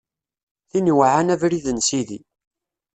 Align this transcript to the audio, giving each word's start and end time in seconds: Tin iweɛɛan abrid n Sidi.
Tin 0.69 0.91
iweɛɛan 0.91 1.33
abrid 1.33 1.67
n 1.71 1.79
Sidi. 1.87 2.19